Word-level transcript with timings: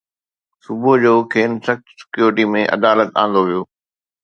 صبح 0.65 0.93
جو 1.03 1.11
کين 1.35 1.51
سخت 1.67 1.91
سيڪيورٽي 1.99 2.47
۾ 2.57 2.65
عدالت 2.79 3.09
آندو 3.25 3.41
ويو 3.47 3.61